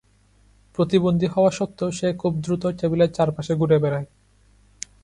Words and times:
প্রতিবন্ধী 0.77 1.27
হওয়া 1.27 1.51
সত্ত্বেও 1.51 1.89
সে 1.91 2.07
খুব 2.13 2.31
দ্রুত 2.37 2.63
টেবিলের 2.79 3.13
চারপাশে 3.13 3.53
ঘুরে 3.55 3.77
বেড়ায়। 3.79 4.07